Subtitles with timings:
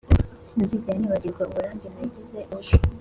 [0.49, 2.73] sinzigera nibagirwa uburambe nagize ejo.